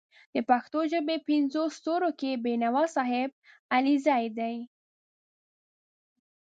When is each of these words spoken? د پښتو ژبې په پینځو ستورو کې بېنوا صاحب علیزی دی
د 0.35 0.37
پښتو 0.49 0.79
ژبې 0.91 1.17
په 1.19 1.25
پینځو 1.27 1.63
ستورو 1.77 2.09
کې 2.19 2.41
بېنوا 2.43 2.83
صاحب 2.95 3.29
علیزی 3.75 4.25
دی 4.37 4.55